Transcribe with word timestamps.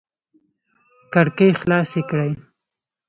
کړکۍ 1.13 1.51
خلاص 1.61 1.91
کړئ 2.09 2.31